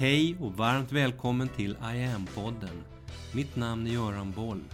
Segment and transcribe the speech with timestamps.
[0.00, 2.82] Hej och varmt välkommen till I am-podden.
[3.34, 4.64] Mitt namn är Göran Boll.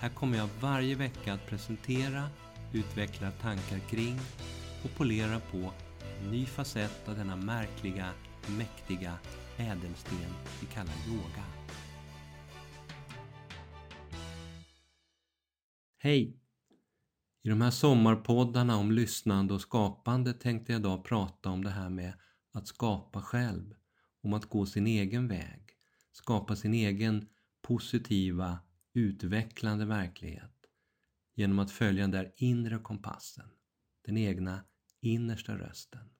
[0.00, 2.28] Här kommer jag varje vecka att presentera,
[2.72, 4.18] utveckla tankar kring
[4.84, 5.72] och polera på
[6.20, 8.08] en ny facett av denna märkliga,
[8.58, 9.18] mäktiga
[9.56, 11.44] ädelsten vi kallar yoga.
[15.98, 16.36] Hej!
[17.42, 21.90] I de här sommarpoddarna om lyssnande och skapande tänkte jag idag prata om det här
[21.90, 22.12] med
[22.52, 23.74] att skapa själv,
[24.22, 25.62] om att gå sin egen väg,
[26.12, 27.28] skapa sin egen
[27.62, 28.58] positiva,
[28.94, 30.66] utvecklande verklighet
[31.34, 33.48] genom att följa den där inre kompassen,
[34.04, 34.64] den egna
[35.00, 36.10] innersta rösten.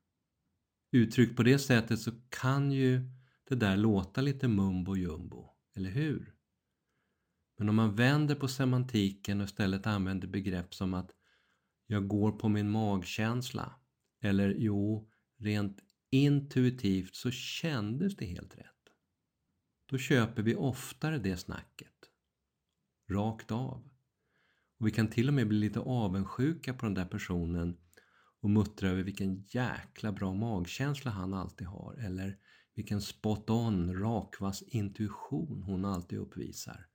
[0.93, 3.11] Uttryckt på det sättet så kan ju
[3.49, 6.35] det där låta lite mumbo jumbo, eller hur?
[7.59, 11.11] Men om man vänder på semantiken och istället använder begrepp som att
[11.87, 13.75] jag går på min magkänsla
[14.21, 15.81] eller jo, rent
[16.13, 18.67] intuitivt så kändes det helt rätt.
[19.87, 22.11] Då köper vi oftare det snacket.
[23.11, 23.91] Rakt av.
[24.79, 27.77] Och vi kan till och med bli lite avundsjuka på den där personen
[28.41, 32.39] och muttra över vilken jäkla bra magkänsla han alltid har eller
[32.75, 36.87] vilken spot on, rakvass intuition hon alltid uppvisar.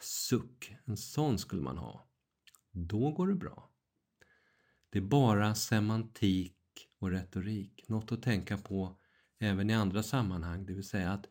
[0.00, 2.08] Suck, en sån skulle man ha.
[2.70, 3.70] Då går det bra.
[4.90, 6.59] Det är bara semantik
[7.00, 8.96] och retorik, något att tänka på
[9.38, 11.26] även i andra sammanhang, det vill säga att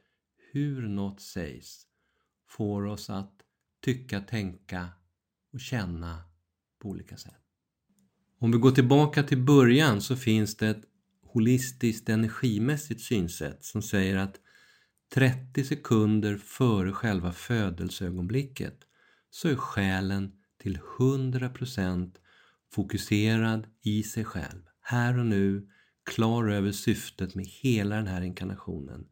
[0.52, 1.86] hur något sägs
[2.48, 3.34] får oss att
[3.82, 4.90] tycka, tänka
[5.54, 6.24] och känna
[6.80, 7.34] på olika sätt.
[8.40, 10.86] Om vi går tillbaka till början så finns det ett
[11.22, 14.40] holistiskt energimässigt synsätt som säger att
[15.14, 18.80] 30 sekunder före själva födelseögonblicket
[19.30, 22.16] så är själen till 100%
[22.72, 25.70] fokuserad i sig själv, här och nu,
[26.04, 29.08] klar över syftet med hela den här inkarnationen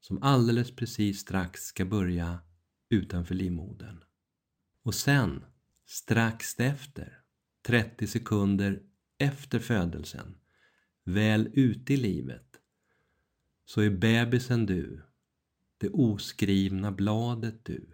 [0.00, 2.38] som alldeles precis strax ska börja
[2.88, 4.04] utanför livmodern.
[4.82, 5.44] Och sen,
[5.86, 7.20] strax efter,
[7.62, 8.82] 30 sekunder
[9.18, 10.34] efter födelsen,
[11.04, 12.60] väl ute i livet,
[13.64, 15.02] så är bebisen du,
[15.78, 17.86] det oskrivna bladet du,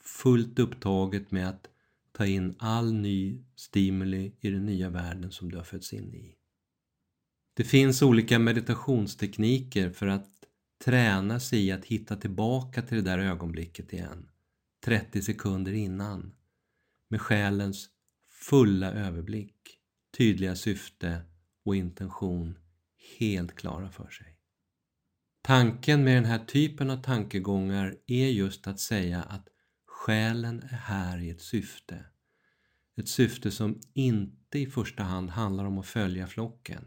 [0.00, 1.68] fullt upptaget med att
[2.12, 6.36] ta in all ny stimuli i den nya världen som du har fötts in i.
[7.54, 10.30] Det finns olika meditationstekniker för att
[10.84, 14.28] träna sig i att hitta tillbaka till det där ögonblicket igen,
[14.84, 16.34] 30 sekunder innan,
[17.08, 17.88] med själens
[18.30, 19.56] fulla överblick,
[20.16, 21.20] tydliga syfte
[21.64, 22.58] och intention
[23.18, 24.38] helt klara för sig.
[25.42, 29.48] Tanken med den här typen av tankegångar är just att säga att
[29.86, 32.04] själen är här i ett syfte.
[32.96, 36.84] Ett syfte som inte i första hand handlar om att följa flocken.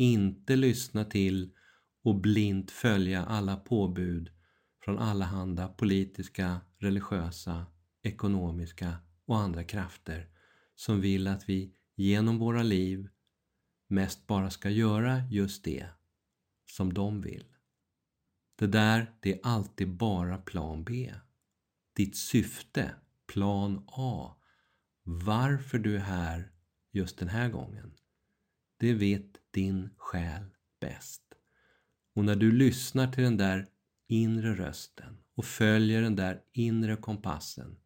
[0.00, 1.52] Inte lyssna till
[2.04, 4.30] och blint följa alla påbud
[4.84, 7.66] från allehanda politiska, religiösa,
[8.02, 10.28] ekonomiska och andra krafter
[10.74, 13.08] som vill att vi genom våra liv
[13.88, 15.86] mest bara ska göra just det
[16.66, 17.44] som de vill.
[18.58, 21.14] Det där, det är alltid bara plan B.
[21.96, 22.94] Ditt syfte,
[23.26, 24.36] plan A,
[25.02, 26.52] varför du är här
[26.92, 27.94] just den här gången,
[28.78, 30.44] det vet din själ
[30.80, 31.22] bäst.
[32.14, 33.68] Och när du lyssnar till den där
[34.06, 37.76] inre rösten och följer den där inre kompassen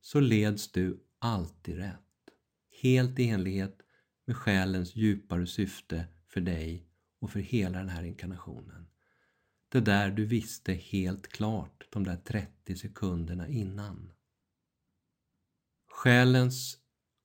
[0.00, 1.98] så leds du alltid rätt.
[2.82, 3.78] Helt i enlighet
[4.24, 6.86] med själens djupare syfte för dig
[7.20, 8.86] och för hela den här inkarnationen.
[9.68, 14.12] Det där du visste helt klart de där 30 sekunderna innan.
[15.86, 16.78] Själens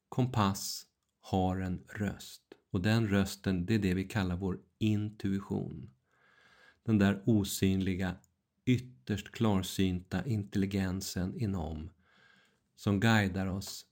[0.10, 0.88] kompass
[1.20, 2.47] har en röst
[2.78, 5.90] och den rösten det är det vi kallar vår intuition.
[6.84, 8.16] Den där osynliga,
[8.66, 11.90] ytterst klarsynta intelligensen inom
[12.76, 13.86] som guidar oss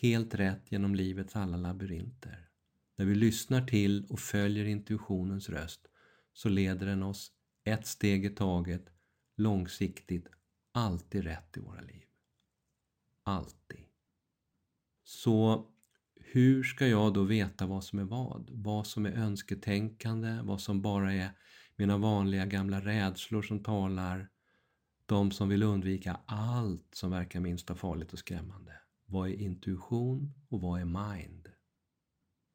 [0.00, 2.48] helt rätt genom livets alla labyrinter.
[2.96, 5.88] När vi lyssnar till och följer intuitionens röst
[6.32, 7.32] så leder den oss
[7.64, 8.86] ett steg i taget,
[9.36, 10.28] långsiktigt,
[10.72, 12.04] alltid rätt i våra liv.
[13.22, 13.84] Alltid.
[15.04, 15.70] Så
[16.36, 18.50] hur ska jag då veta vad som är vad?
[18.52, 21.30] Vad som är önsketänkande, vad som bara är
[21.76, 24.28] mina vanliga gamla rädslor som talar,
[25.06, 28.72] de som vill undvika allt som verkar minsta farligt och skrämmande.
[29.06, 31.48] Vad är intuition och vad är mind?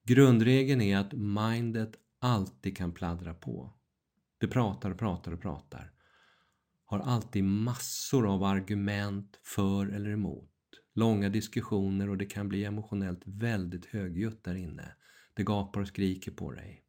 [0.04, 3.74] Grundregeln är att mindet alltid kan pladdra på.
[4.38, 5.92] Det pratar och pratar och pratar.
[6.86, 10.51] Har alltid massor av argument för eller emot.
[10.94, 14.96] Långa diskussioner och det kan bli emotionellt väldigt högljutt där inne.
[15.34, 16.86] Det gapar och skriker på dig.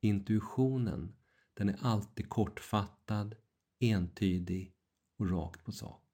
[0.00, 1.16] Intuitionen,
[1.54, 3.34] den är alltid kortfattad,
[3.80, 4.74] entydig
[5.16, 6.04] och rakt på sak.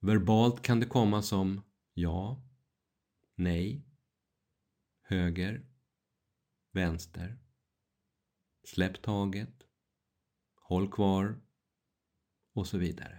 [0.00, 1.62] Verbalt kan det komma som
[1.94, 2.42] ja,
[3.34, 3.86] nej,
[5.02, 5.66] höger,
[6.72, 7.38] vänster,
[8.64, 9.62] släpp taget,
[10.54, 11.40] håll kvar
[12.52, 13.18] och så vidare.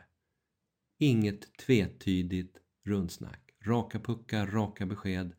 [0.97, 3.51] Inget tvetydigt rundsnack.
[3.65, 5.35] Raka puckar, raka besked,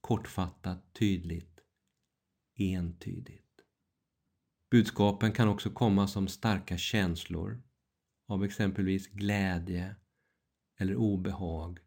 [0.00, 1.60] kortfattat, tydligt,
[2.54, 3.60] entydigt.
[4.70, 7.62] Budskapen kan också komma som starka känslor
[8.28, 9.96] av exempelvis glädje
[10.78, 11.78] eller obehag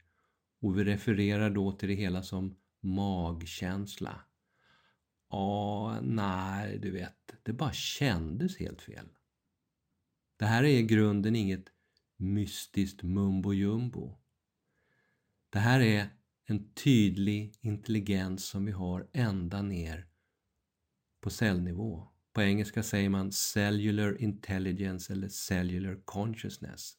[0.61, 4.21] och vi refererar då till det hela som magkänsla.
[5.29, 9.09] Ja, nej, du vet, det bara kändes helt fel.
[10.37, 11.65] Det här är i grunden inget
[12.17, 14.17] mystiskt mumbo jumbo.
[15.55, 16.09] Det här är
[16.45, 20.07] en tydlig intelligens som vi har ända ner
[21.21, 22.07] på cellnivå.
[22.33, 26.93] På engelska säger man cellular intelligence eller cellular consciousness.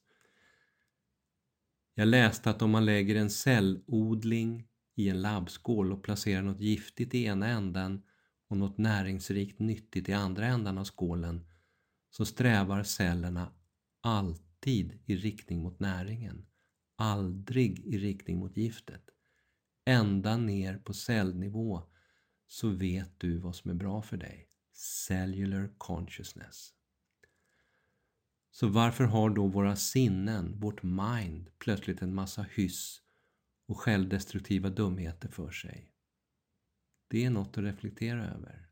[1.94, 7.14] Jag läste att om man lägger en cellodling i en labbskål och placerar något giftigt
[7.14, 8.02] i ena änden
[8.48, 11.46] och något näringsrikt nyttigt i andra ändan av skålen
[12.10, 13.52] så strävar cellerna
[14.00, 16.46] alltid i riktning mot näringen,
[16.96, 19.10] aldrig i riktning mot giftet.
[19.84, 21.82] Ända ner på cellnivå
[22.46, 24.48] så vet du vad som är bra för dig.
[24.72, 26.72] Cellular consciousness.
[28.50, 33.02] Så varför har då våra sinnen, vårt mind, plötsligt en massa hyss
[33.66, 35.92] och självdestruktiva dumheter för sig?
[37.08, 38.68] Det är något att reflektera över.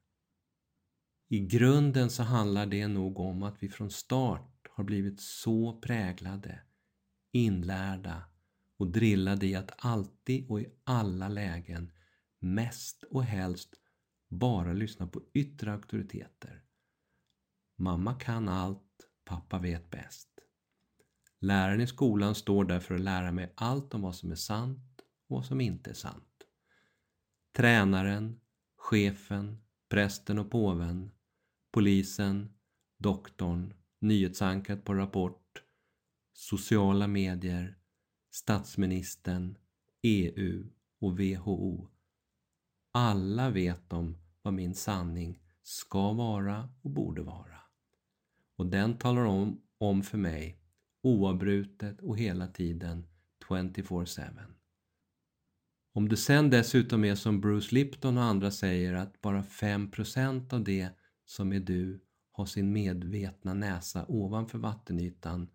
[1.29, 6.61] I grunden så handlar det nog om att vi från start har blivit så präglade,
[7.35, 8.23] inlärda
[8.79, 11.93] och drillade i att alltid och i alla lägen
[12.39, 13.75] mest och helst
[14.29, 16.63] bara lyssna på yttre auktoriteter.
[17.77, 20.29] Mamma kan allt, pappa vet bäst.
[21.41, 25.01] Läraren i skolan står där för att lära mig allt om vad som är sant
[25.29, 26.43] och vad som inte är sant.
[27.57, 28.41] Tränaren,
[28.77, 31.11] chefen, prästen och påven,
[31.73, 32.55] polisen,
[32.99, 35.44] doktorn, nyhetsankat på Rapport,
[36.35, 37.79] sociala medier,
[38.31, 39.59] statsministern,
[40.03, 40.67] EU
[41.01, 41.89] och WHO.
[42.93, 47.61] Alla vet de vad min sanning ska vara och borde vara.
[48.57, 50.61] Och den talar om, om för mig
[51.03, 53.07] oavbrutet och hela tiden
[53.49, 54.31] 24-7.
[55.93, 60.65] Om det sen dessutom är som Bruce Lipton och andra säger att bara 5% av
[60.65, 60.89] det
[61.25, 62.01] som är du
[62.33, 65.49] har sin medvetna näsa ovanför vattenytan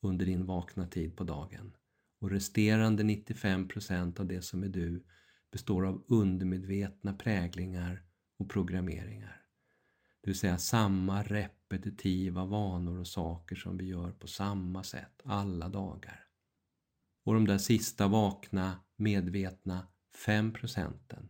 [0.00, 1.76] under din vakna tid på dagen
[2.20, 5.04] och resterande 95% av det som är du
[5.52, 8.02] består av undermedvetna präglingar
[8.38, 9.42] och programmeringar.
[10.20, 15.68] Det vill säga samma repetitiva vanor och saker som vi gör på samma sätt alla
[15.68, 16.24] dagar.
[17.24, 21.28] Och de där sista vakna, medvetna 5 procenten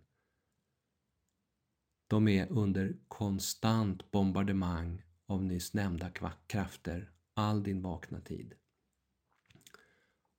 [2.09, 6.11] de är under konstant bombardemang av nyss nämnda
[6.47, 8.55] krafter all din vakna tid.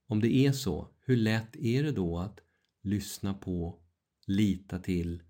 [0.08, 2.40] Om det är så, hur lätt är det då att
[2.82, 3.80] lyssna på,
[4.26, 5.24] lita till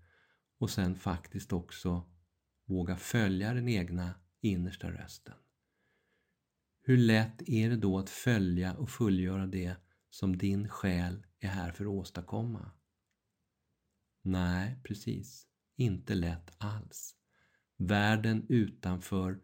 [0.58, 2.10] och sen faktiskt också
[2.64, 5.34] våga följa den egna innersta rösten?
[6.82, 9.76] Hur lätt är det då att följa och fullgöra det
[10.10, 12.70] som din själ är här för att åstadkomma?
[14.22, 15.46] Nej, precis.
[15.76, 17.16] Inte lätt alls.
[17.76, 19.40] Världen utanför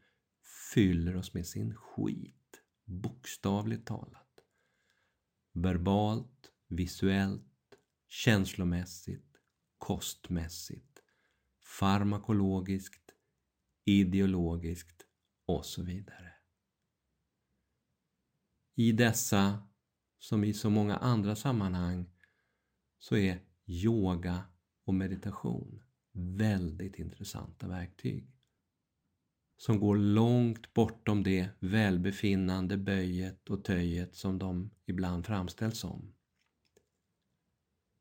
[0.74, 4.40] fyller oss med sin skit, bokstavligt talat.
[5.52, 9.36] Verbalt, visuellt, känslomässigt,
[9.78, 11.02] kostmässigt,
[11.78, 13.10] farmakologiskt,
[13.84, 15.06] ideologiskt
[15.46, 16.32] och så vidare.
[18.74, 19.68] I dessa,
[20.18, 22.10] som i så många andra sammanhang,
[22.98, 24.44] så är yoga
[24.84, 25.82] och meditation
[26.12, 28.35] väldigt intressanta verktyg
[29.56, 36.12] som går långt bortom det välbefinnande böjet och töjet som de ibland framställs som.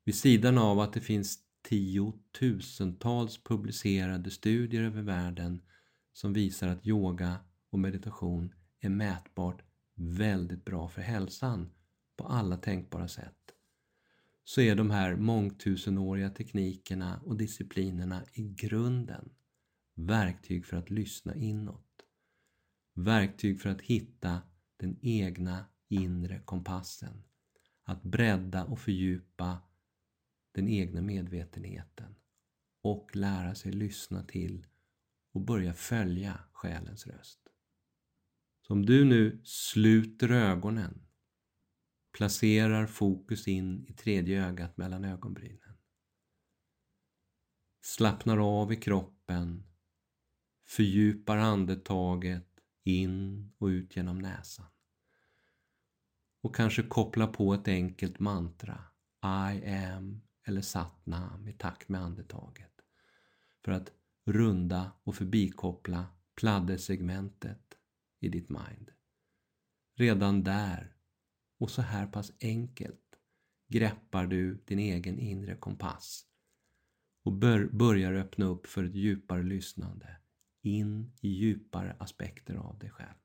[0.04, 5.62] Vid sidan av att det finns tiotusentals publicerade studier över världen
[6.14, 9.62] som visar att yoga och meditation är mätbart
[9.96, 11.72] väldigt bra för hälsan
[12.18, 13.46] på alla tänkbara sätt
[14.44, 19.30] så är de här mångtusenåriga teknikerna och disciplinerna i grunden
[19.96, 22.06] verktyg för att lyssna inåt.
[22.94, 24.42] Verktyg för att hitta
[24.78, 27.24] den egna inre kompassen.
[27.84, 29.62] Att bredda och fördjupa
[30.52, 32.16] den egna medvetenheten
[32.82, 34.68] och lära sig lyssna till
[35.32, 37.40] och börja följa själens röst.
[38.62, 41.02] Så om du nu sluter ögonen,
[42.18, 45.78] placerar fokus in i tredje ögat mellan ögonbrynen,
[47.82, 49.64] slappnar av i kroppen,
[50.66, 52.48] fördjupar andetaget
[52.84, 54.66] in och ut genom näsan.
[56.42, 58.84] Och kanske koppla på ett enkelt mantra,
[59.24, 62.72] I am eller Satnam i takt med andetaget.
[63.64, 63.92] För att
[64.26, 67.78] runda och förbikoppla pladdersegmentet
[68.20, 68.92] i ditt mind.
[69.96, 70.96] Redan där,
[71.60, 73.16] och så här pass enkelt,
[73.68, 76.26] greppar du din egen inre kompass.
[77.24, 80.18] Och bör, börjar öppna upp för ett djupare lyssnande
[80.66, 83.16] in i djupare aspekter av dig själv.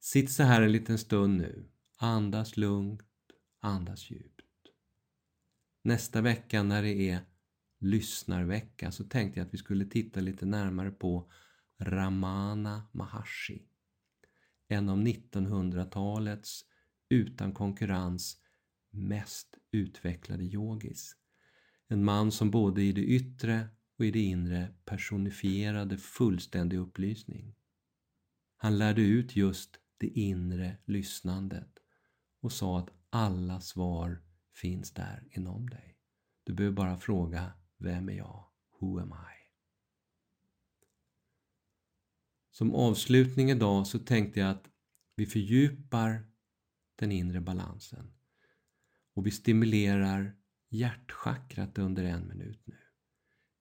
[0.00, 1.68] Sitt så här en liten stund nu.
[1.96, 3.02] Andas lugnt,
[3.60, 4.46] andas djupt.
[5.82, 7.20] Nästa vecka när det är
[7.78, 11.30] lyssnarvecka så tänkte jag att vi skulle titta lite närmare på
[11.78, 13.62] Ramana Maharshi.
[14.68, 16.64] En av 1900-talets
[17.08, 18.38] utan konkurrens
[18.90, 21.16] mest utvecklade yogis.
[21.88, 23.68] En man som både i det yttre
[24.00, 27.54] och i det inre personifierade fullständig upplysning.
[28.56, 31.78] Han lärde ut just det inre lyssnandet
[32.40, 34.22] och sa att alla svar
[34.54, 35.98] finns där inom dig.
[36.44, 38.44] Du behöver bara fråga Vem är jag?
[38.80, 39.40] Who am I?
[42.50, 44.70] Som avslutning idag så tänkte jag att
[45.16, 46.26] vi fördjupar
[46.96, 48.14] den inre balansen
[49.14, 50.36] och vi stimulerar
[50.68, 52.79] hjärtchakrat under en minut nu.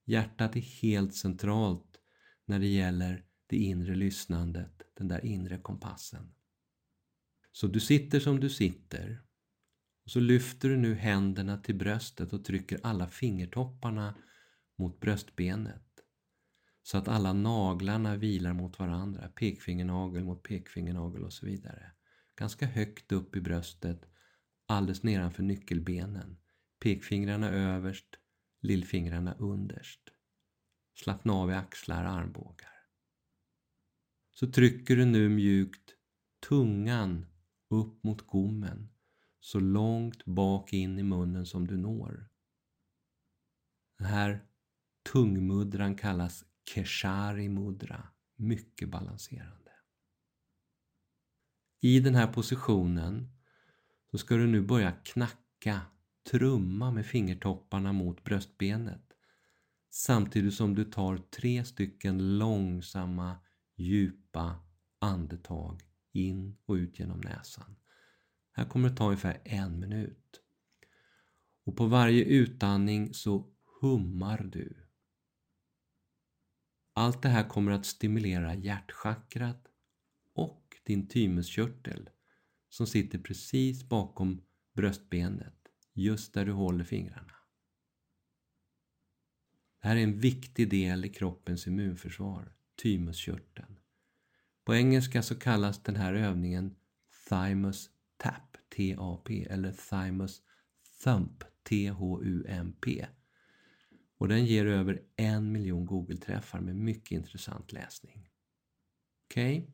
[0.10, 2.00] Hjärtat är helt centralt
[2.46, 6.34] när det gäller det inre lyssnandet, den där inre kompassen.
[7.51, 9.22] Så du sitter som du sitter
[10.04, 14.16] och så lyfter du nu händerna till bröstet och trycker alla fingertopparna
[14.78, 15.89] mot bröstbenet
[16.84, 21.92] så att alla naglarna vilar mot varandra, pekfingernagel mot pekfingernagel och så vidare.
[22.36, 24.06] Ganska högt upp i bröstet,
[24.66, 26.38] alldeles nedanför nyckelbenen.
[26.80, 28.06] Pekfingrarna överst,
[28.62, 30.01] lillfingrarna underst.
[30.96, 32.74] Slappna av i axlar, och armbågar.
[34.32, 35.96] Så trycker du nu mjukt
[36.48, 37.25] tungan
[37.70, 38.89] upp mot gommen
[39.39, 42.30] så långt bak in i munnen som du når.
[43.98, 44.46] Den här
[45.12, 49.72] tungmudran kallas Keshari mudra, mycket balanserande.
[51.82, 53.30] I den här positionen
[54.12, 55.82] så ska du nu börja knacka,
[56.24, 59.10] trumma med fingertopparna mot bröstbenet
[59.90, 63.38] samtidigt som du tar tre stycken långsamma,
[63.76, 64.60] djupa
[65.00, 67.76] andetag in och ut genom näsan.
[68.52, 70.42] Här kommer det ta ungefär en minut.
[71.66, 74.86] Och på varje utandning så hummar du.
[76.94, 79.68] Allt det här kommer att stimulera hjärtchakrat
[80.34, 82.10] och din thymuskörtel
[82.70, 84.42] som sitter precis bakom
[84.74, 85.59] bröstbenet,
[86.00, 87.34] just där du håller fingrarna.
[89.82, 93.79] Det här är en viktig del i kroppens immunförsvar, thymuskörteln.
[94.63, 96.75] På engelska så kallas den här övningen
[97.29, 100.41] Thymus TAP, T-A-P, eller Thymus
[101.03, 103.08] Thump, T-H-U-M-P.
[104.18, 108.29] Och den ger över en miljon Google-träffar med mycket intressant läsning.
[109.25, 109.72] Okej, okay.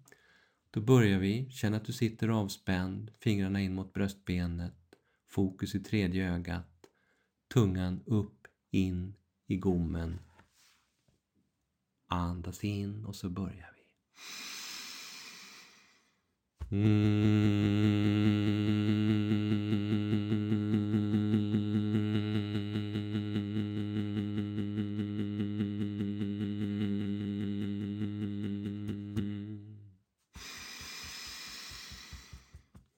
[0.71, 1.49] då börjar vi.
[1.49, 4.73] Känn att du sitter avspänd, fingrarna in mot bröstbenet,
[5.35, 6.89] fokus i tredje ögat,
[7.53, 9.15] tungan upp, in
[9.47, 10.19] i gommen.
[12.07, 13.81] Andas in och så börjar vi.
[16.71, 17.55] Mm.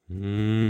[0.10, 0.67] Mm.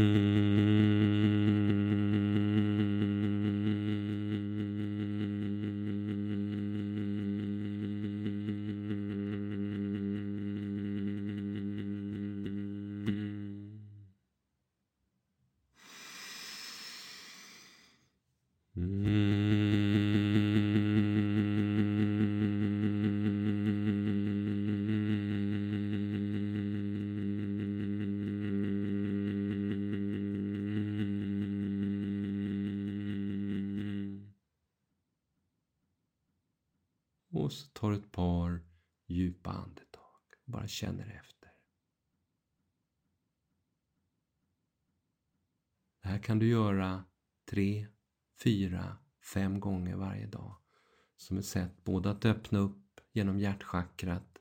[37.78, 38.62] Tar ett par
[39.08, 40.22] djupa andetag.
[40.46, 41.52] Bara känner efter.
[46.02, 47.06] Det här kan du göra
[47.50, 47.88] tre,
[48.44, 48.98] fyra,
[49.34, 50.56] fem gånger varje dag.
[51.20, 54.38] som ett sätt både att öppna upp genom hjärtchakrat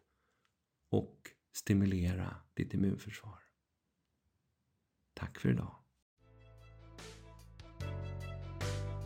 [0.90, 3.42] och stimulera ditt immunförsvar.
[5.14, 5.76] Tack för idag.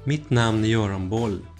[0.06, 1.59] Mitt namn är Göran Boll.